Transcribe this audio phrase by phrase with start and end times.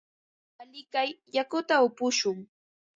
[0.61, 2.37] Alikay yakuta upushun.